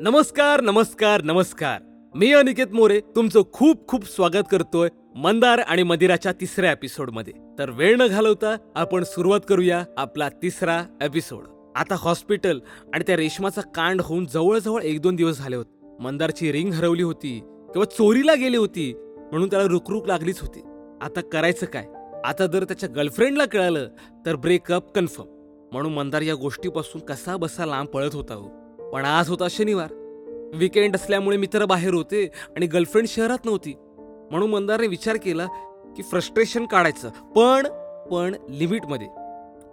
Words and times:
नमस्कार 0.00 0.60
नमस्कार 0.60 1.22
नमस्कार. 1.22 1.80
मी 2.14 2.32
अनिकेत 2.32 2.66
मोरे 2.72 3.00
तुमचं 3.00 3.42
खूप 3.52 3.88
खूप 3.88 4.04
स्वागत 4.04 4.44
करतोय 4.50 4.88
मंदार 5.16 5.58
आणि 5.58 5.82
मदिराच्या 5.82 6.32
तिसऱ्या 6.32 6.72
एपिसोडमध्ये 6.72 7.32
तर 7.58 7.70
वेळ 7.70 7.96
न 7.96 8.06
घालवता 8.06 8.56
आपण 8.74 9.04
सुरुवात 9.04 9.40
करूया 9.48 9.84
आपला 9.96 10.28
तिसरा 10.28 10.82
एपिसोड 11.02 11.44
आता 11.76 11.94
हॉस्पिटल 11.98 12.58
आणि 12.94 13.04
त्या 13.06 13.16
रेशमाचा 13.16 13.60
कांड 13.60 14.00
होऊन 14.00 14.26
जवळजवळ 14.26 14.82
एक 14.82 15.00
दोन 15.00 15.16
दिवस 15.16 15.38
झाले 15.38 15.56
होते. 15.56 15.96
मंदारची 16.00 16.52
रिंग 16.52 16.72
हरवली 16.72 17.02
होती 17.02 17.38
किंवा 17.72 17.84
चोरीला 17.84 18.34
गेली 18.34 18.56
होती 18.56 18.92
म्हणून 19.30 19.50
त्याला 19.50 19.64
रुकरुक 19.68 20.06
लागलीच 20.06 20.40
होती. 20.40 20.60
आता 21.02 21.20
करायचं 21.20 21.66
काय? 21.66 21.86
आता 22.24 22.46
जर 22.46 22.64
त्याच्या 22.64 22.88
गर्लफ्रेंडला 22.88 23.44
कळालं 23.44 23.88
तर 24.26 24.36
ब्रेकअप 24.36 24.94
कन्फर्म 24.94 25.28
म्हणून 25.72 25.92
मंदार 25.92 26.22
या 26.22 26.34
गोष्टीपासून 26.34 27.00
कसा 27.00 27.36
बसा 27.36 27.66
लांब 27.66 27.88
पळत 27.88 28.14
होता 28.14 28.34
हो. 28.34 28.57
पण 28.92 29.04
आज 29.04 29.28
होता 29.28 29.46
शनिवार. 29.50 29.94
विकेंड 30.54 30.94
असल्यामुळे 30.96 31.36
मित्र 31.36 31.64
बाहेर 31.64 31.94
होते 31.94 32.24
आणि 32.56 32.66
गर्लफ्रेंड 32.66 33.08
शहरात 33.08 33.38
नव्हती. 33.44 33.74
म्हणून 34.30 34.50
मंदारने 34.50 34.86
विचार 34.86 35.16
केला 35.16 35.46
की 35.96 36.02
फ्रस्ट्रेशन 36.02 36.66
काढायचं. 36.66 37.08
पण 37.08 37.66
पण 38.10 38.34
लिमिटमध्ये. 38.50 39.06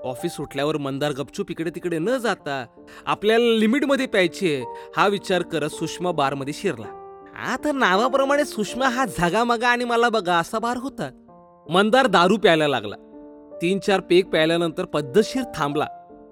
ऑफिस 0.04 0.32
सुटल्यावर 0.32 0.78
मंदार 0.78 1.12
गपचूप 1.12 1.52
इकडे 1.52 1.70
तिकडे 1.70 2.00
न 2.00 2.18
जाता 2.18 2.66
आपल्याला 3.06 3.46
लिमिटमध्ये 3.46 4.06
प्यायचे 4.06 4.64
हा 4.98 5.08
विचार 5.08 5.42
करत 5.42 5.70
सुषमा 5.70 6.12
बारमध्ये 6.12 6.54
शिरला. 6.54 7.22
हा 7.36 7.58
तर 7.66 7.72
नावाप्रमाणे 7.72 8.46
सुषमा 8.46 8.90
हा 8.90 9.06
झगामगा 9.06 9.68
आणि 9.68 9.84
मला 9.84 10.10
बघा 10.10 10.36
असा 10.38 10.60
बार 10.60 10.78
होता. 10.78 11.10
मंदार 11.70 12.08
दारू 12.08 12.38
प्यायला 12.38 12.68
लागला. 12.68 12.96
तीन 13.62 13.80
चार 13.80 14.00
पेक 14.00 14.30
प्यायल्यानंतर 14.30 14.86
पद्धतशीर 14.86 15.44
थांबला. 15.56 15.86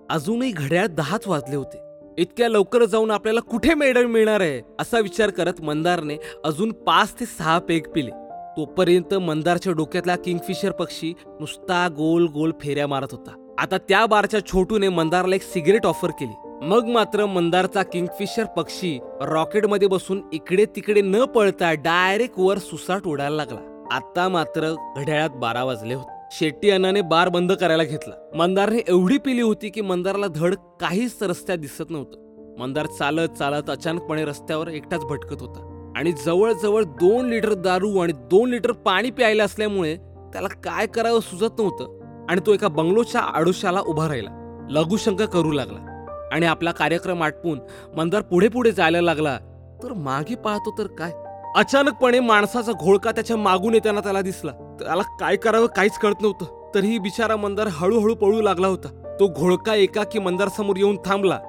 अजूनही 0.10 0.52
घड्याळ 0.52 0.88
दहाच 0.88 1.28
वाजले 1.28 1.56
होते. 1.56 1.83
इतक्या 2.18 2.50
लवकर 2.50 2.86
जाऊन 2.86 3.12
आपल्याला 3.12 3.40
कुठे 3.40 3.74
मेडल 3.74 4.06
मिळणार 4.06 4.42
आहे? 4.42 4.62
असा 4.80 5.00
विचार 5.00 5.30
करत 5.30 5.62
मंदारने 5.62 6.18
अजून 6.44 6.72
पाच 6.72 7.14
ते 7.20 7.26
सहा 7.26 7.60
पेग 7.60 7.82
पिले. 7.96 8.12
तोपर्यंत 8.58 9.14
मंदारच्या 9.14 9.74
डोक्यातला 9.74 10.16
किंगफिशर 10.16 10.72
पक्षी 10.72 11.14
नुसता 11.40 11.88
गोल 11.88 12.28
गोल 12.28 12.52
फेऱ्या 12.62 12.88
मारत 12.88 13.08
होता. 13.12 13.56
आता 13.58 13.78
त्या 13.78 14.06
बारच्या 14.06 14.46
छोटूने 14.46 14.90
मंदारला 14.90 15.36
एक 15.36 15.42
सिगरेट 15.42 15.86
ऑफर 15.86 16.10
केली. 16.10 16.50
मग 16.62 16.86
मात्र 16.86 17.26
मंदारचा 17.26 17.84
किंगफिशर 17.84 18.44
पक्षी 18.44 19.00
रॉकेटमध्ये 19.22 19.88
बसून 19.88 20.22
इकडे 20.34 20.66
तिकडे 20.66 21.02
न 21.02 21.26
पळता 21.26 21.74
डायरेक्ट 21.74 22.40
वर 22.40 22.58
सुसाट 22.58 23.08
उडायला 23.08 23.36
लागला. 23.36 23.88
आता 23.92 24.30
मात्र 24.30 24.76
घड्याळात 24.98 25.30
बारा 25.30 25.64
वाजले 25.64 25.94
होते. 25.94 26.13
शेट्टी 26.40 26.70
अण्णाने 26.70 27.02
बार 27.02 27.30
बंद 27.30 27.52
करायला 27.52 27.84
घेतला. 27.84 28.30
मंदारने 28.36 28.78
एवढी 28.88 29.18
पिली 29.18 29.42
होती 29.42 29.70
की 29.70 29.82
मंदारला 29.82 30.28
धड 30.28 30.56
काहीच 30.82 31.18
रस्त्यात 31.22 31.58
दिसत 31.58 31.84
नव्हतं. 31.90 32.56
मंदार 32.60 32.86
चालत 32.86 33.30
चालत 33.30 33.70
अचानकपणे 33.70 34.26
रस्त्यावर 34.26 34.68
एकटाच 34.68 35.02
भटकत 35.04 35.42
होता. 35.42 35.94
आणि 35.96 36.12
जवळजवळ 36.12 36.84
दोन 36.84 37.26
लिटर 37.26 37.54
दारू 37.54 37.98
आणि 37.98 38.14
दोन 38.14 38.50
लिटर 38.50 38.72
पाणी 38.72 39.12
प्यायला 39.12 39.44
असल्यामुळे 39.44 39.96
त्याला 40.34 40.48
काय 40.48 40.88
करावं 40.88 41.20
सुचत 41.20 41.60
नव्हतं 41.60 42.00
आणि 42.30 42.42
तो 42.46 42.54
एका 42.54 42.68
बंगलोच्या 42.68 43.22
आडोशाला 43.22 43.80
उभा 43.80 44.08
राहिला. 44.08 44.68
लघुशंका 44.70 45.26
करू 45.26 45.52
लागला. 45.52 46.08
आणि 46.32 46.46
आपला 46.46 46.72
कार्यक्रम 46.72 47.24
आटपून 47.24 47.60
मंदार 47.98 48.22
पुढे 48.22 48.48
पुढे 48.48 48.72
जायला 48.72 49.02
लागला. 49.02 49.40
तर 49.84 49.94
मागे 49.94 50.36
पाहतो 50.36 50.76
तर 50.78 50.88
काय? 50.88 51.12
अचानकपणे 51.56 52.20
माणसाचा 52.20 52.72
घोळका 52.72 53.12
त्याच्या 53.12 53.38
मागून 53.38 53.74
येताना 53.74 54.02
त्याला 54.02 54.22
दिसला. 54.22 54.52
त्याला 54.52 55.02
काय 55.20 55.36
करावं 55.36 55.68
काहीच 55.68 55.98
कळत 55.98 56.22
नव्हतं. 56.22 56.72
तरीही 56.76 57.00
बिचारा 57.00 57.36
मंदार 57.36 57.68
हळूहळू 57.72 58.16
पळू 58.16 58.42
लागला 58.42 58.68
होता. 58.68 59.16
तो 59.20 59.28
घोळका 59.28 59.76
एकाकी 59.76 60.20
मंदार 60.20 60.48
समोर 60.48 60.78
येऊन 60.78 60.98
थांबला. 61.06 61.40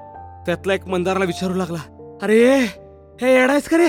त्यातला 0.45 0.73
एक 0.73 0.87
मंदारला 0.87 1.25
विचारू 1.25 1.53
लागला. 1.53 2.17
अरे 2.21 2.55
हे 3.21 3.33
येडायस 3.33 3.69
का 3.69 3.77
रे? 3.77 3.87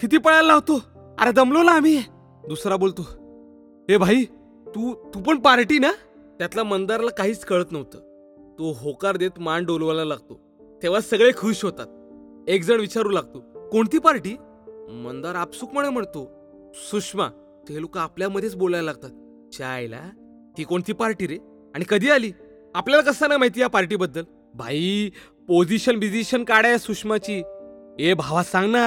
किती 0.00 0.18
पळायला 0.18 0.46
लावतो? 0.46 0.80
अरे 1.18 1.32
दमलो 1.32 1.62
ना 1.62 1.72
आम्ही. 1.72 2.02
दुसरा 2.48 2.76
बोलतो 2.76 3.02
हे 3.90 3.96
भाई 3.96 4.24
तू 4.66 4.94
तू 5.14 5.20
पण 5.20 5.38
पार्टी 5.38 5.78
ना? 5.78 5.90
त्यातला 6.38 6.62
मंदारला 6.62 7.10
काहीच 7.10 7.44
कळत 7.44 7.72
नव्हतं. 7.72 7.98
तो 8.58 8.72
होकार 8.80 9.16
देत 9.16 9.40
मान 9.40 9.64
डोलवायला 9.64 10.04
लागतो. 10.04 10.40
तेव्हा 10.82 11.00
सगळे 11.00 11.30
खुश 11.36 11.64
होतात. 11.64 11.86
एक 12.48 12.64
जण 12.64 12.80
विचारू 12.80 13.08
लागतो 13.08 13.68
कोणती 13.72 13.98
पार्टी? 13.98 14.36
मंदार 14.88 15.34
आपसुकपणे 15.34 15.88
म्हणतो. 15.88 16.30
सुषमा 16.74 17.28
ते 17.68 17.80
लोक 17.80 17.98
आपल्यामध्येच 17.98 18.54
बोलायला 18.56 18.84
लागतात. 18.84 19.10
चायला 19.54 20.00
ती 20.58 20.64
कोणती 20.64 20.92
पार्टी 20.92 21.26
रे? 21.26 21.36
आणि 21.74 21.84
कधी 21.88 22.10
आली? 22.10 22.32
आपल्याला 22.74 23.10
कसं 23.10 23.28
नाही 23.28 23.38
माहिती 23.38 23.60
या 23.60 23.66
पार्टीबद्दल? 23.66 24.22
भाई 24.54 25.10
पोझिशन 25.48 25.98
बिझिशन 25.98 26.44
काढाय 26.44 26.78
सुषमाची. 26.78 27.42
ए 27.98 28.14
भावा 28.14 28.42
सांग 28.42 28.70
ना 28.72 28.86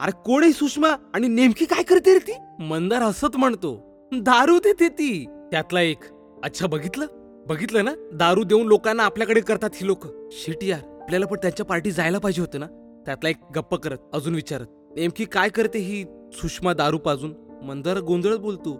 अरे 0.00 0.12
कोण 0.24 0.42
आहे 0.42 0.52
सुषमा? 0.52 0.88
आणि 1.14 1.28
नेमकी 1.28 1.64
काय 1.64 1.82
करते 1.82 2.12
रे 2.12 2.18
ती? 2.18 2.32
मंदार 2.60 3.02
हसत 3.02 3.36
म्हणतो. 3.36 3.74
दारू 4.12 4.58
देते 4.58 4.88
ती. 4.88 5.26
त्यातला 5.52 5.80
एक. 5.80 5.98
अच्छा 6.44 6.66
बघितलं? 6.66 7.06
बघितलं 7.48 7.84
ना? 7.84 7.92
दारू 8.12 8.44
देऊन 8.44 8.66
लोकांना 8.66 9.02
आपल्याकडे 9.02 9.40
करतात 9.40 9.70
ही 9.74 9.86
लोक. 9.86 10.06
शिट 10.32 10.64
यार 10.64 10.80
आपल्याला 11.02 11.26
पण 11.26 11.36
त्यांच्या 11.36 11.66
पार्टी 11.66 11.90
जायला 11.90 12.18
पाहिजे 12.18 12.40
होतं 12.40 12.60
ना? 12.60 12.66
त्यातला 13.06 13.30
एक 13.30 13.36
गप्प 13.56 13.74
करत 13.74 13.98
अजून 14.12 14.34
विचारत. 14.34 14.66
नेमकी 14.96 15.24
काय 15.24 15.48
करते 15.48 15.78
ही 15.78 16.04
सुषमा 16.32 16.72
दारू 16.72 16.98
पाजून? 16.98 17.34
मंदार 17.62 17.98
गोंधळत 17.98 18.38
बोलतो. 18.38 18.72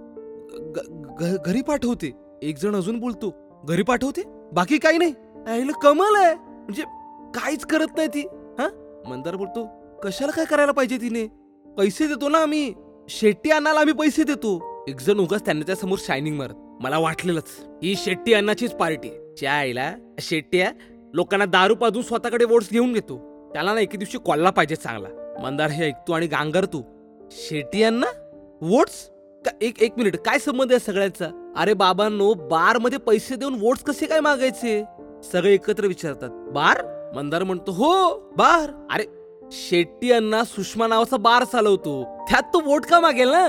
घरी 1.46 1.62
पाठवते. 1.62 2.12
एक 2.42 2.58
जण 2.58 2.76
अजून 2.76 2.98
बोलतो. 2.98 3.34
घरी 3.64 3.82
पाठवते? 3.82 4.22
बाकी 4.52 4.78
काही 4.78 4.98
नाही. 4.98 5.14
आईला 5.46 5.72
कमाल 5.72 6.16
आहे. 6.16 6.34
म्हणजे 6.34 6.82
काहीच 7.34 7.64
करत 7.64 7.86
नाही 7.96 8.08
ती. 8.08 8.20
हा? 8.58 8.68
मंदार 9.08 9.36
बोलतो 9.36 9.66
कशाला 10.04 10.32
काय 10.32 10.44
करायला 10.44 10.72
पाहिजे 10.72 10.96
तिने? 10.96 11.26
पैसे 11.76 12.06
देतो 12.06 12.28
ना 12.28 12.38
आम्ही. 12.38 12.74
शेट्टी 13.08 13.50
अण्णाला 13.50 13.80
आम्ही 13.80 13.94
पैसे 13.94 14.24
देतो. 14.24 14.84
एक 14.88 15.00
जण 15.00 15.18
उगाच 15.18 15.44
त्यांना 15.44 15.66
त्यासमोर 15.66 15.98
शायनिंग 16.00 16.36
मारत. 16.36 16.54
मला 16.80 16.98
वाटलेलंच. 16.98 17.66
ही 17.82 17.94
शेट्टी 17.96 18.32
अण्णाचीच 18.32 18.72
पार्टी 18.72 19.34
च्या 19.38 19.52
आईला 19.52 19.94
शेट्टी 20.20 20.62
लोकांना 21.14 21.44
दारू 21.44 21.74
पाजून 21.74 22.02
स्वतःकडे 22.02 22.44
वोट्स 22.44 22.70
घेऊन 22.70 22.92
घेतो. 22.92 23.18
त्याला 23.54 23.74
ना 23.74 23.80
एके 23.80 23.98
दिवशी 23.98 24.18
कॉलला 24.26 24.50
पाहिजे 24.50 24.76
चांगला. 24.76 25.08
मंदार 25.40 25.70
हे 25.70 25.86
ऐकतो 25.86 26.12
आणि 26.12 26.26
गांगरतो 26.26 26.86
शेट्टी 27.30 27.78
यांना 27.78 28.06
वोट्स? 28.62 29.10
का- 29.44 29.54
एक 29.62 29.82
एक 29.82 29.92
मिनिट 29.96 30.16
काय 30.16 30.38
संबंध 30.38 30.70
आहे 30.70 30.78
सगळ्यांचा? 30.78 31.52
अरे 31.56 31.74
बाबांनो 31.74 32.34
बारमध्ये 32.34 32.98
पैसे 32.98 33.36
देऊन 33.36 33.54
वोट्स 33.60 33.82
कसे 33.82 34.06
काय 34.06 34.20
मागायचे? 34.20 34.84
सगळे 35.32 35.54
एकत्र 35.54 35.86
विचारतात. 35.86 36.28
बार? 36.30 36.82
मंदार 37.16 37.42
म्हणतो 37.42 37.72
हो 37.72 38.18
बार. 38.36 38.86
अरे 38.90 39.04
शेट्टी 39.52 40.10
यांना 40.10 40.44
सुषमा 40.44 40.86
नावाचा 40.86 41.16
बार 41.16 41.44
चालवतो. 41.44 42.02
त्यात 42.02 42.42
तो 42.42 42.60
वोट 42.60 42.84
का 42.84 43.00
मागेल 43.00 43.28
ना? 43.28 43.48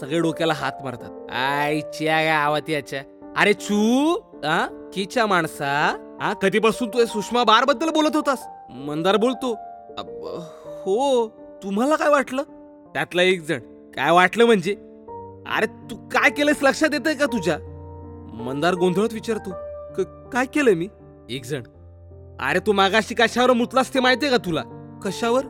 सगळे 0.00 0.20
डोक्याला 0.20 0.52
हात 0.52 0.72
मारतात. 0.82 1.30
आयच्या 1.34 2.24
गावात 2.24 2.70
याच्या. 2.70 3.02
अरे 3.36 3.52
चू 3.52 4.14
आ 4.44 4.66
किच्या 4.94 5.26
माणसा. 5.26 6.00
हा 6.20 6.32
कधीपासून 6.32 6.88
तू 6.88 7.04
सुषमा 7.04 7.44
बारबद्दल 7.44 7.88
बोलत 7.90 8.16
होतास? 8.16 8.38
मंदार 8.70 9.16
बोलतो 9.16 9.52
"अब, 9.98 10.40
हो 10.86 11.28
तुम्हाला 11.62 11.96
काय 11.96 12.08
वाटलं? 12.08 12.42
त्यातला 12.94 13.22
एक 13.22 13.42
जण 13.42 13.58
काय 13.94 14.10
वाटलं 14.10 14.44
म्हणजे? 14.44 14.72
अरे 15.56 15.66
तू 15.90 15.96
काय 16.08 16.30
केलंस 16.30 16.62
लक्षात 16.62 16.88
येतंय 16.92 17.14
का 17.14 17.26
तुझ्या? 17.26 17.56
मंदार 18.44 18.74
गोंधळत 18.74 19.12
विचारतो 19.12 19.50
काय 20.32 20.46
केलं 20.46 20.74
मी? 20.74 20.88
एक 21.30 21.44
जण 21.44 21.62
अरे 22.40 22.58
तू 22.58 22.72
मागाशी 22.72 23.14
कशावर 23.14 23.52
मुतलास 23.52 23.94
ते 23.94 24.00
माहितीये 24.00 24.30
का 24.32 24.36
तुला? 24.36 24.62
कशावर? 25.04 25.44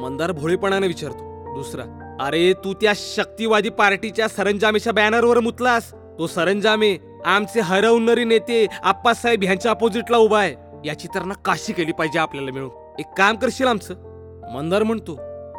मंदार 0.00 0.32
भोळेपणाने 0.32 0.86
विचारतो 0.86 1.54
दुसरा 1.54 1.84
अरे 2.20 2.52
तू 2.64 2.72
त्या 2.72 2.92
शक्तिवादी 2.96 3.68
पार्टीच्या 3.68 4.28
सरंजामेच्या 4.28 4.92
बॅनरवर 4.92 5.40
मुतलास. 5.40 5.92
तो 6.18 6.26
सरंजामे 6.26 6.96
आमचे 7.24 7.60
हरवणारे 7.60 8.24
नेते 8.24 8.66
आप्पासाहेब 8.82 9.44
ह्यांच्या 9.44 9.70
अपोजिटला 9.70 10.16
उभा 10.16 10.40
आहे. 10.40 10.54
याची 10.84 11.08
तर 11.14 11.22
ना 11.22 11.34
काशी 11.34 11.72
केली 11.72 11.92
पाहिजे 11.92 12.18
आपल्याला 12.18 12.50
मिळून. 12.52 12.70
एक 12.98 13.06
काम 13.18 13.36
करशील 13.36 13.66
आमचं? 13.66 14.13
मंदार 14.52 14.82
म्हणतो 14.82 15.14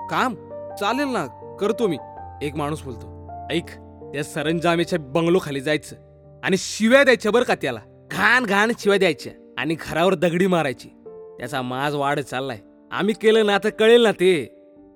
काम 0.10 0.36
चालेल 0.80 1.08
ना 1.08 1.58
करतो 1.62 1.88
मी. 1.88 1.98
एक 2.42 2.56
माणूस 2.56 2.82
बोलतो 2.82 3.30
ऐक 3.52 3.70
त्या 4.14 4.24
सरंजामेच्या 4.24 5.00
बंगलो 5.00 5.40
खाली 5.42 5.62
जायचं 5.62 5.96
आणि 6.44 6.58
शिव्या 6.58 7.04
द्यायच्या 7.04 7.32
बरं 7.32 7.44
का 7.44 7.56
त्याला. 7.56 8.08
घाण 8.12 8.46
घाण 8.46 8.72
शिव्या 8.80 9.00
द्यायच्या 9.00 9.54
आणि 9.58 9.76
घरावर 9.82 10.14
दगडी 10.14 10.48
मारायची. 10.48 10.90
त्याचा 11.40 11.62
माज 11.62 11.96
वाढ 11.96 12.20
चाललाय. 12.20 12.60
आम्ही 12.92 13.14
केलं 13.14 13.46
ना 13.46 13.58
तर 13.58 13.70
कळेल 13.70 14.02
ना 14.02 14.12
ते. 14.12 14.46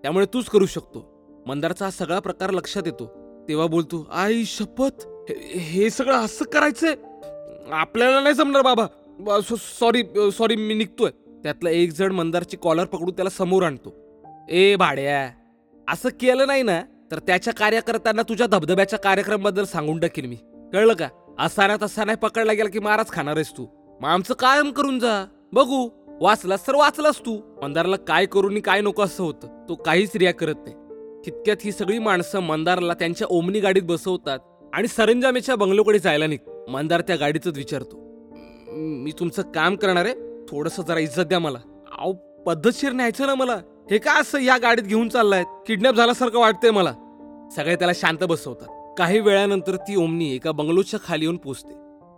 त्यामुळे 0.04 0.26
तूच 0.26 0.46
करू 0.46 0.66
शकतो. 0.66 1.20
मंदारचा 1.48 1.86
हा 1.86 1.92
सगळा 1.92 2.20
प्रकार 2.20 2.50
लक्षात 2.50 2.84
येतो. 2.86 3.06
तेव्हा 3.50 3.68
बोलतो 3.68 4.08
आई 4.12 4.44
शपथ 4.46 5.08
हे- 5.08 5.60
हे 5.60 5.90
सगळं 5.90 6.16
असं 6.16 6.46
करायचंय? 6.46 6.96
आपल्याला 7.72 8.20
नाही 8.20 8.36
जमणार 8.36 8.62
बाबा. 8.62 8.86
सॉरी 9.80 10.32
सॉरी 10.32 10.56
मी 10.56 10.74
निघतोय. 10.74 11.10
त्यातला 11.44 11.70
एक 11.70 11.92
जण 11.92 12.12
मंदारची 12.12 12.58
कॉलर 12.58 12.86
पकडून 12.86 13.12
त्याला 13.12 13.30
समोर 13.30 13.64
आणतो. 13.64 13.96
ए 14.50 14.76
भाड्या 14.76 15.30
असं 15.88 16.10
केलं 16.10 16.48
नाही 16.48 16.64
ना 16.64 16.82
तर 17.12 17.20
त्याच्या 17.20 17.54
कार्यकर्त्यांना 17.54 18.22
तुझ्या 18.22 18.48
धबधब्याच्या 18.48 19.00
कार्यक्रमाबद्दल 19.00 19.64
सांगून 19.64 20.00
टाकेल 20.00 20.26
मी. 20.26 20.36
कळलं 20.74 20.94
का? 20.94 21.08
असा 21.40 21.68
ना 21.68 21.76
तसा 21.82 22.04
नाही 22.04 22.18
पकडला 22.22 22.54
गेला 22.54 22.70
की 22.70 22.80
माराच 22.80 23.12
खाणार 23.12 23.36
आहेस 23.36 23.52
तू. 23.52 23.66
मग 24.02 24.10
आमचं 24.10 24.34
कायम 24.34 24.72
करून 24.72 25.00
जा. 25.00 25.26
बघू 25.54 25.88
वाचलास 26.22 26.68
तर 26.68 26.76
वाचलास 26.76 27.20
तू. 27.20 27.38
मंदारला 27.62 27.96
काय 27.96 28.26
करून 28.26 28.60
काय 28.60 28.82
नको 28.82 29.04
असं 29.04 29.24
होतं. 29.24 29.66
तो 29.70 29.76
काहीच 29.76 30.16
रिया 30.16 30.34
करत 30.34 30.56
नाही. 30.58 30.76
तितक्यात 31.26 31.58
ही 31.64 31.72
सगळी 31.72 32.00
माणसं 32.00 32.40
मंदारला 32.40 32.94
त्यांच्या 32.94 33.28
ओमनी 33.30 33.60
गाडीत 33.60 33.84
बसवतात 33.84 34.40
आणि 34.74 34.88
सरंजामेच्या 34.88 35.56
बंगलोकडे 35.56 36.00
जायला 36.00 36.28
निघ 36.28 36.40
मंदार 36.70 37.02
त्या 37.02 37.16
गाडीतच 37.16 37.58
विचारतो 37.58 37.98
मी 38.72 39.12
तुमचं 39.20 39.42
काम 39.42 39.76
करणार 39.76 40.06
आहे? 40.06 40.14
थोडस 40.51 40.80
जरा 40.80 41.00
इज्जत 41.00 41.22
द्या 41.22 41.40
मला. 41.40 41.60
अहो 41.98 42.13
पद्धतशीर 42.46 42.92
न्यायचं 42.92 43.28
ना 43.28 43.36
मला. 43.36 43.56
हे 43.92 43.98
का 43.98 44.13
असं 44.13 44.40
या 44.40 44.57
गाडीत 44.57 44.84
घेऊन 44.84 45.10
चाललाय 45.10 45.44
किडनॅप 45.68 45.96
झाल्यासारखं 45.96 46.40
वाटतंय 46.40 46.72
मला. 46.72 46.94
सगळे 47.56 47.75
त्याला 47.75 47.94
शांत 47.96 48.24
बसवतात. 48.24 48.68
काही 48.98 49.19
वेळानंतर 49.19 49.75
ती 49.75 49.96
ओमनी 49.96 50.36
एका 50.36 50.51
बंगलोच्या 50.51 51.00
खाली 51.04 51.25
येऊन 51.25 51.38
पोचते. 51.38 51.74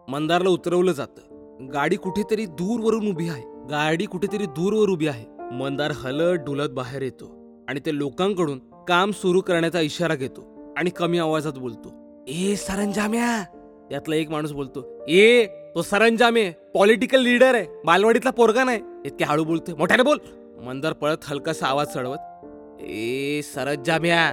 मंदारला 0.08 0.50
उतरवलं 0.50 0.92
जातं. 0.92 1.68
गाडी 1.74 1.96
कुठेतरी 1.96 2.46
दूरवरून 2.46 3.08
उभी 3.08 3.30
आहे. 3.30 3.44
गाडी 3.70 4.06
कुठेतरी 4.06 4.46
दूरवर 4.46 4.90
उभी 4.90 5.08
आहे. 5.08 5.26
मंदार 5.52 5.92
हलत 5.92 6.40
डुलत 6.40 6.70
बाहेर 6.70 7.02
येतो 7.02 7.26
आणि 7.70 7.80
ते 7.80 7.98
लोकांकडून 7.98 8.60
काम 8.88 9.12
सुरू 9.12 9.42
करण्याचा 9.42 9.80
इशारा 9.80 10.16
घेतो 10.16 10.74
आणि 10.78 10.90
कमी 10.90 11.20
आवाजात 11.20 11.54
बोलतो 11.54 12.24
ए 12.28 12.56
सरंजाम्या! 12.56 13.44
त्यातला 13.90 14.16
एक 14.16 14.30
माणूस 14.30 14.52
बोलतो 14.52 15.06
ए 15.08 15.46
तो 15.76 15.82
सरंजामे 15.82 16.50
पॉलिटिकल 16.74 17.20
लीडर 17.20 17.56
आहे. 17.56 17.66
बालवाडीतला 17.86 18.32
पोरगा 18.32 18.64
नाही. 18.64 18.80
इतके 19.06 19.26
हळू 19.26 19.44
बोलतोय. 19.44 19.76
मोठ्याने 19.78 20.04
बोल. 20.04 20.18
मंदर 20.66 20.94
पळत 20.94 21.26
हलकासा 21.26 21.68
आवाज 21.68 21.88
चढवत 21.88 22.82
ए 22.82 23.42
सरंजाम्या. 23.44 24.28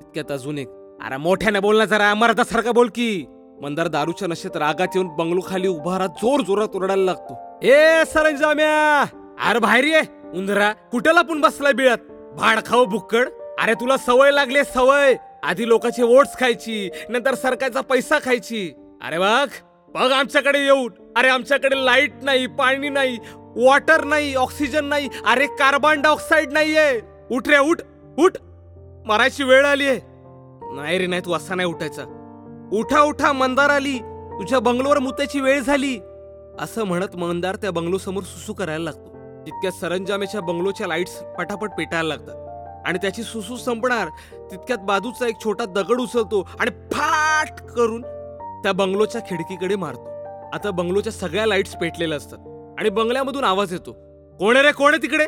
इतक्यात 0.00 0.32
अजून 0.32 0.58
एक 0.58 0.68
अरे 1.04 1.16
मोठ्याने 1.16 1.60
बोल 1.60 1.78
ना 1.78 1.84
जरा. 1.84 2.14
मराठासारखा 2.14 2.72
बोल 2.72 2.88
की. 2.88 3.26
मंदार 3.62 3.88
दारूच्या 3.88 4.28
नशेत 4.28 4.56
रागात 4.56 4.94
येऊन 4.94 5.08
बंगलो 5.18 5.40
खाली 5.46 5.68
उभा 5.68 5.98
राहत 5.98 6.22
जोर 6.22 6.40
जोरात 6.40 6.76
ओरडायला 6.76 7.04
लागतो. 7.04 7.34
ए 7.66 8.04
सरंजाम्या! 8.04 9.02
अरे 9.48 9.58
बाहेर 9.58 9.84
ये. 9.84 10.00
उंदरा 10.34 10.72
कुठेला 10.92 11.22
पण 11.22 11.40
बसलाय 11.40 11.72
बिळात? 11.72 11.98
भाड 12.36 12.64
खाऊ 12.66 12.84
बुक्कड 12.84 13.28
अरे 13.60 13.74
तुला 13.74 13.96
सवय 13.96 14.30
लागली 14.30 14.64
सवय. 14.64 15.14
आधी 15.42 15.68
लोकांचे 15.68 16.02
वोट्स 16.02 16.38
खायची 16.40 16.88
नंतर 17.08 17.34
सरकारचा 17.34 17.80
पैसा 17.80 18.18
खायची. 18.24 18.68
अरे 19.02 19.18
बघ. 19.18 19.48
बघ 19.94 20.10
आमच्याकडे 20.12 20.58
येऊन. 20.58 20.92
अरे 21.16 21.28
आमच्याकडे 21.28 21.84
लाइट 21.84 22.22
नाही 22.22 22.46
पाणी 22.58 22.88
नाही 22.88 23.18
वॉटर 23.56 24.04
नाही 24.04 24.34
ऑक्सिजन 24.34 24.84
नाही 24.84 25.08
अरे 25.26 25.46
कार्बन 25.58 26.00
डायऑक्साईड 26.02 26.52
नाहीये. 26.52 27.00
उठ 27.30 27.48
रे 27.48 27.58
उठ 27.58 27.80
उठ. 28.18 28.36
मरायची 29.06 29.44
वेळ 29.44 29.64
आली 29.66 29.86
आहे 29.88 30.00
नाही 30.74 30.98
रे 30.98 31.06
नाही 31.06 31.22
तू 31.24 31.32
असा 31.32 31.54
नाही 31.54 31.68
उठायचा. 31.68 32.02
उठा 32.72 33.00
उठा 33.00 33.32
मंदार 33.32 33.70
आली. 33.70 33.98
तुझ्या 34.38 34.58
बंगलोवर 34.60 34.98
मुताची 34.98 35.40
वेळ 35.40 35.60
झाली. 35.60 35.98
असं 36.60 36.84
म्हणत 36.84 37.16
मंदार 37.16 37.56
त्या 37.56 37.70
बंगलो 37.70 37.98
समोर 37.98 38.22
सुसू 38.22 38.52
करायला 38.52 38.84
लागतो. 38.84 39.12
तितक्या 39.46 39.70
सरंजामेच्या 39.70 40.40
बंगलोच्या 40.40 40.86
लाईट्स 40.86 41.12
पटापट 41.38 41.70
पेटायला 41.78 42.08
लागतात. 42.08 42.42
आणि 42.86 42.98
त्याची 43.02 43.22
सुसू 43.22 43.56
संपणार 43.56 44.08
तितक्यात 44.50 44.78
बाजूचा 44.78 45.26
एक 45.26 45.34
छोटा 45.44 45.64
दगड 45.64 46.00
उचलतो 46.00 46.40
आणि 46.60 46.70
फाट 46.92 47.60
करून 47.70 48.02
त्या 48.64 48.72
बंगलोच्या 48.72 49.20
खिडकीकडे 49.20 49.76
मारतो. 49.76 50.06
आता 50.54 50.70
बंगलोच्या 50.70 51.12
सगळ्या 51.12 51.46
लाईट्स 51.46 51.76
पेटलेल्या 51.76 52.16
असतात. 52.16 52.38
आणि 52.78 52.88
बंगल्यामधून 52.90 53.44
आवाज 53.44 53.72
येतो. 53.72 53.92
कोण 54.38 54.56
आहे 54.56 54.66
रे? 54.66 54.72
कोण 54.72 54.94
आहे 54.94 55.02
तिकडे? 55.02 55.26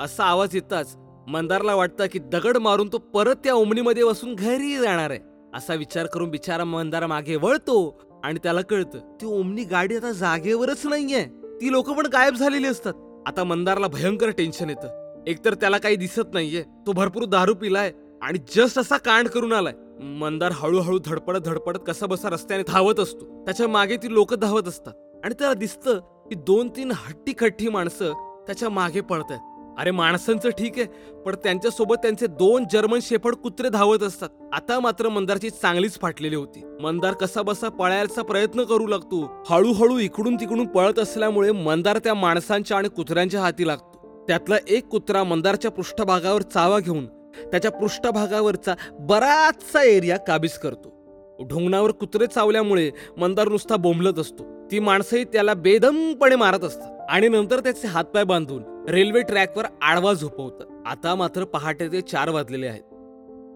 असा 0.00 0.24
आवाज 0.24 0.54
येताच 0.54 0.96
मंदारला 1.28 1.74
वाटतं 1.74 2.06
की 2.12 2.18
दगड 2.18 2.56
मारून 2.56 2.88
तो 2.92 2.98
परत 2.98 3.34
त्या 3.44 3.54
ओमनीमध्ये 3.54 4.04
बसून 4.04 4.34
घरी 4.34 4.76
जाणार 4.76 5.10
आहे. 5.10 5.18
असा 5.54 5.74
विचार 5.74 6.06
करून 6.06 6.30
बिचारा 6.30 6.64
मंदार 6.64 7.06
मागे 7.06 7.36
वळतो 7.36 8.00
आणि 8.24 8.38
त्याला 8.42 8.60
कळतं 8.60 8.98
ती 9.20 9.26
ओमनी 9.26 9.64
गाडी 9.64 9.96
आता 9.96 10.12
जागेवरच 10.12 10.86
नाहीये. 10.86 11.24
ती 11.60 11.72
लोक 11.72 11.90
पण 11.90 12.06
गायब 12.06 12.34
झालेली 12.34 12.66
असतात. 12.66 12.92
आता 13.26 13.44
मंदारला 13.44 13.86
भयंकर 13.86 14.30
टेन्शन 14.30 14.70
येतं. 14.70 15.22
एकतर 15.26 15.54
त्याला 15.54 15.78
काही 15.78 15.96
दिसत 15.96 16.34
नाहीये. 16.34 16.62
तो 16.86 16.92
भरपूर 16.92 17.24
दारू 17.24 17.54
पिलाय 17.54 17.92
आणि 18.22 18.38
जस्ट 18.56 18.78
असा 18.78 18.96
कांड 18.96 19.28
करून 19.28 19.52
आलाय. 19.52 19.72
मंदार 20.02 20.52
हळूहळू 20.54 20.98
धडपडत 20.98 21.40
धडपडत 21.40 21.78
कसा 21.86 22.06
बसा 22.06 22.28
रस्त्याने 22.30 22.62
धावत 22.68 23.00
असतो. 23.00 23.44
त्याच्यामागे 23.44 23.96
ती 23.96 24.12
लोक 24.12 24.34
धावत 24.34 24.68
असतात. 24.68 24.92
आणि 25.24 25.34
त्याला 25.38 25.54
दिसतं 25.54 25.98
की 26.28 26.34
दोन 26.34 26.68
तीन 26.68 26.92
हट्टी 26.94 27.32
खट्टी 27.38 27.68
माणसं 27.68 28.12
त्याच्यामागे 28.46 29.00
पडत 29.00 29.30
आहेत 29.30 29.78
अरे 29.78 29.90
माणसांचं 29.90 30.50
ठीक 30.50 30.78
आहे 30.78 30.86
पण 31.22 31.34
त्यांच्यासोबत 31.34 31.96
त्यांचे 31.96 32.26
दोन 32.26 32.64
जर्मन 32.72 32.98
शेफड 33.02 33.34
कुत्रे 33.34 33.68
धावत 33.68 34.02
असतात. 34.02 34.28
आता 34.52 34.78
मात्र 34.80 35.08
मंदारची 35.08 35.50
चांगलीच 35.50 35.98
फाटलेली 36.00 36.36
होती. 36.36 36.62
मंदार 36.80 37.12
कसा 37.12 37.42
बसा 37.42 37.68
पळायचा 37.68 38.22
प्रयत्न 38.22 38.62
करू 38.62 38.86
लागतो. 38.86 39.24
हळूहळू 39.50 39.98
इकडून 39.98 40.36
तिकडून 40.36 40.66
पळत 40.66 40.98
असल्यामुळे 40.98 41.52
मंदार 41.52 41.98
त्या 41.98 42.14
माणसांच्या 42.14 42.76
आणि 42.76 42.88
कुत्र्यांच्या 42.88 43.40
हाती 43.40 43.66
लागतो. 43.66 44.24
त्यातला 44.28 44.56
एक 44.68 44.88
कुत्रा 44.88 45.24
मंदारच्या 45.24 45.70
पृष्ठभागावर 45.70 46.42
चावा 46.42 46.78
घेऊन 46.78 47.06
त्याच्या 47.46 47.70
पृष्ठभागावरचा 47.70 48.74
बराचसा 48.92 49.82
एरिया 49.82 50.16
काबीज 50.16 50.52
करतो. 50.52 51.00
ढोंगणावर 51.48 51.90
कुत्रे 51.90 52.26
चावल्यामुळे 52.26 52.90
मंदार 53.16 53.48
नुसता 53.48 53.76
बोंबलत 53.76 54.18
असतो. 54.18 54.44
ती 54.70 54.78
माणसंही 54.78 55.24
त्याला 55.24 55.54
बेदमपणे 55.54 56.36
मारत 56.36 56.64
असतात. 56.64 57.06
आणि 57.08 57.28
नंतर 57.28 57.60
त्याचे 57.60 57.88
हातपाय 57.88 58.24
बांधून 58.24 58.86
रेल्वे 58.88 59.20
ट्रॅकवर 59.20 59.64
आडवा 59.82 60.12
झोपवतात 60.12 60.66
आता 60.86 61.14
मात्र 61.14 61.44
पहाटे 61.44 61.88
ते 61.88 62.00
चार 62.00 62.28
वाजलेले 62.28 62.66
आहेत. 62.66 62.94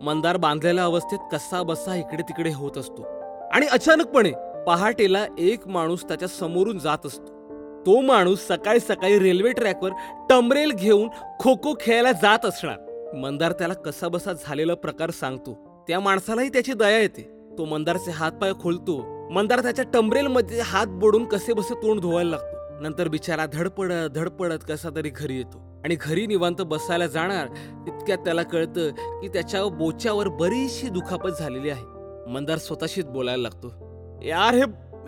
मंदार 0.03 0.37
बांधलेल्या 0.37 0.85
अवस्थेत 0.85 1.19
कसा 1.33 1.63
बसा 1.63 1.95
इकडे 1.95 2.23
तिकडे 2.23 2.51
होत 2.51 2.79
असतो. 2.79 3.03
आणि 3.53 3.67
अचानकपणे 3.67 4.33
पहाटेला 4.67 5.27
एक 5.39 5.69
माणूस 5.69 6.05
त्याच्या 6.05 6.29
समोरून 6.29 6.79
जात 6.79 7.07
असतो. 7.07 7.35
तो 7.87 8.01
माणूस 8.01 8.47
सकाळी 8.49 8.81
सकाळी 8.81 9.19
रेल्वे 9.19 9.53
ट्रॅकवर 9.53 9.91
टमरेल 10.31 10.73
घेऊन 10.73 11.09
खो 11.41 11.55
खो 11.55 11.75
खेळायला 11.81 12.13
जात 12.13 12.47
असणार. 12.47 12.84
मंदार 13.15 13.53
त्याला 13.53 13.75
कसा 13.75 14.09
बसा 14.09 14.33
झालेला 14.33 14.75
प्रकार 14.75 15.11
सांगतो. 15.11 15.85
त्या 15.89 16.01
माणसालाही 16.01 16.49
त्याची 16.49 16.73
दया 16.73 16.99
येते. 16.99 17.31
तो 17.59 17.65
मंदारचे 17.65 18.11
हातपाय 18.11 18.53
खोलतो. 18.61 19.29
मंदार 19.31 19.63
त्याच्या 19.63 19.85
टंबरेलमध्ये 19.95 20.61
हात 20.61 20.87
बोडून 20.87 21.25
कसे 21.25 21.53
बसे 21.53 21.75
तोंड 21.75 22.01
धुवायला 22.01 22.31
लागतो. 22.31 22.83
नंतर 22.83 23.09
बिचारा 23.09 23.47
धडपडत 23.47 24.11
धडपडत 24.15 24.59
कसा 24.69 24.89
तरी 24.97 25.09
घरी 25.09 25.37
येतो. 25.37 25.81
आणि 25.85 25.97
घरी 26.01 26.27
निवांत 26.27 26.63
बसायला 26.63 27.07
जाणार 27.07 27.47
तितक्यात 27.87 28.19
त्याला 28.19 28.43
कळतं 28.43 28.91
की 28.91 29.29
त्याच्या 29.29 29.65
बोच्यावर 29.65 30.29
बरीचशी 30.29 30.89
दुखापत 30.89 31.31
झालेली 31.39 31.71
आहे. 31.71 31.83
मंदार 32.31 32.59
स्वतःशीच 32.59 33.07
बोलायला 33.07 33.43
लागतो. 33.43 33.69
यार 34.23 34.55
हे 34.55 34.63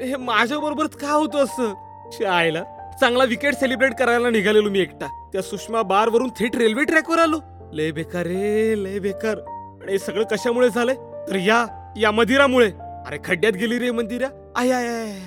हे 0.04 0.16
माझ्या 0.16 0.86
का 0.86 1.12
होतं 1.12 1.38
असं? 1.38 1.74
शाळेला 2.12 2.62
चांगला 3.00 3.24
विकेट 3.24 3.54
सेलिब्रेट 3.54 3.94
करायला 3.94 4.30
निघालेलो 4.30 4.70
मी 4.70 4.80
एकटा. 4.80 5.28
त्या 5.32 5.42
सुषमा 5.42 5.82
बार 5.82 6.08
वरून 6.08 6.28
थेट 6.28 6.56
रेल्वे 6.56 6.84
ट्रॅकवर 6.84 7.18
आलो. 7.18 7.38
लय 7.72 7.90
बेकार 7.90 8.26
रे 8.26 8.84
लय 8.84 8.98
बेकार 8.98 9.38
आणि 9.82 9.92
हे 9.92 9.98
सगळं 9.98 10.24
कशामुळे 10.24 10.68
झालंय? 10.70 10.94
तर 11.28 11.36
या 11.36 11.92
या 12.00 12.10
मंदिरामुळे. 12.10 12.70
अरे 13.06 13.18
खड्ड्यात 13.24 13.52
गेली 13.52 13.78
रे 13.78 13.90
मंदिरा. 13.90 14.52
आय 14.56 14.70
आय 14.70 14.86
आय 14.86 15.00
आय. 15.00 15.20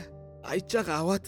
आईच्या 0.50 0.82
गावात. 0.82 1.20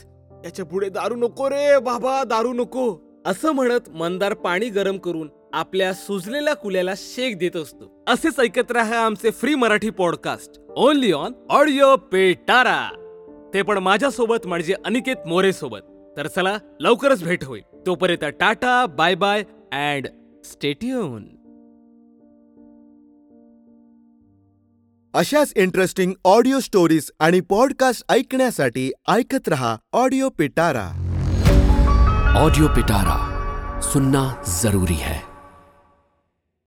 याच्यापुढे 0.46 0.90
दारू 0.90 1.16
नको 1.16 1.50
रे 1.50 1.80
बाबा 1.80 2.24
दारू 2.24 2.54
नको. 2.54 2.98
असं 3.26 3.52
म्हणत 3.52 3.90
मंदार 3.90 4.34
पाणी 4.34 4.70
गरम 4.70 4.98
करून 4.98 5.30
आपल्या 5.54 5.94
सुजलेल्या 5.94 6.54
कुल्याला 6.54 6.94
शेक 6.98 7.40
देत 7.40 7.56
असतो. 7.56 8.04
असेच 8.08 8.40
ऐकत 8.40 8.72
राहा 8.72 9.06
आमचे 9.06 9.32
free 9.32 9.56
Marathi 9.56 9.90
podcast. 9.90 10.62
Only 10.76 11.12
on 11.12 11.32
audio 11.50 11.96
Petara 11.96 12.90
ते 13.54 13.62
पण 13.62 13.78
माझ्यासोबत 13.78 14.48
म्हणजे 14.48 14.76
अनिकेत 14.86 15.28
मोरे 15.28 15.54
सोबत 15.54 15.80
तर 16.18 16.28
चला 16.28 16.58
लवकरच 16.80 17.24
भेट 17.24 17.44
होईल. 17.44 17.62
तोपर्यंत 17.86 18.26
tata 18.40 18.86
bye 18.86 19.16
bye 19.16 19.44
and 19.72 20.08
stay tuned. 20.46 21.24
अशाच 25.14 25.54
इंटरेस्टिंग 25.56 26.14
ऑडिओ 26.26 26.60
स्टोरीज 26.60 27.12
आणि 27.20 27.40
पॉडकास्ट 27.40 28.12
ऐकण्यासाठी 28.12 28.92
ऐकत 29.10 29.48
रहा 29.48 29.78
ऑडिओ 29.94 30.30
पिटारा. 30.30 30.88
ऑडियो 32.38 32.68
पिटारा 32.68 33.18
सुनना 33.82 34.44
जरूरी 34.62 34.94
है. 34.94 35.31